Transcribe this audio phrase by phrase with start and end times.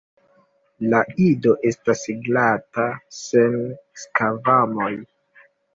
[0.93, 2.01] La ido estas
[2.31, 2.89] glata
[3.21, 3.61] sen
[4.07, 4.95] skvamoj.